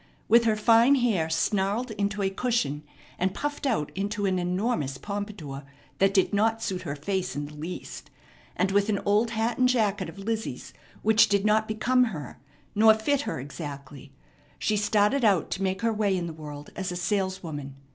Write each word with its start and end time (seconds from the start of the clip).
With 0.27 0.45
her 0.45 0.55
fine 0.55 0.95
hair 0.95 1.29
snarled 1.29 1.91
into 1.91 2.23
a 2.23 2.31
cushion 2.31 2.81
and 3.19 3.35
puffed 3.35 3.67
out 3.67 3.91
into 3.93 4.25
an 4.25 4.39
enormous 4.39 4.97
pompadour 4.97 5.61
that 5.99 6.11
did 6.11 6.33
not 6.33 6.59
suit 6.63 6.81
her 6.81 6.95
face 6.95 7.35
in 7.35 7.45
the 7.45 7.53
least, 7.53 8.09
and 8.55 8.71
with 8.71 8.89
an 8.89 8.97
old 9.05 9.29
hat 9.29 9.59
and 9.59 9.69
jacket 9.69 10.09
of 10.09 10.17
Lizzie's 10.17 10.73
which 11.03 11.29
did 11.29 11.45
not 11.45 11.67
become 11.67 12.05
her 12.05 12.39
nor 12.73 12.95
fit 12.95 13.21
her 13.29 13.39
exactly, 13.39 14.11
she 14.57 14.75
started 14.75 15.23
out 15.23 15.51
to 15.51 15.61
make 15.61 15.83
her 15.83 15.93
way 15.93 16.17
in 16.17 16.25
the 16.25 16.33
world 16.33 16.71
as 16.75 16.91
a 16.91 16.95
saleswoman. 16.95 17.75